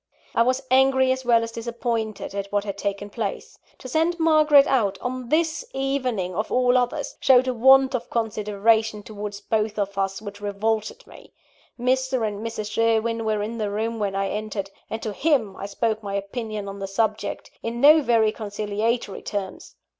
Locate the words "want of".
7.53-8.09